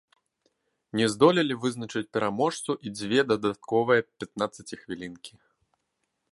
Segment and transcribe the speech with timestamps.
[0.99, 5.33] Не здолелі вызначыць пераможцу і дзве дадатковыя пятнаццаціхвілінкі.